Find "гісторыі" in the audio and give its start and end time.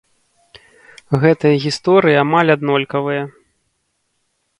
1.65-2.17